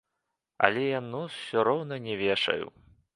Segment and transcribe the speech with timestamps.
[0.67, 2.65] Але я нос ўсё роўна не вешаю!